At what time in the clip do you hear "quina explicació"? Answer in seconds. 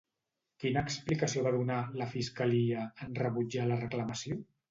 0.61-1.43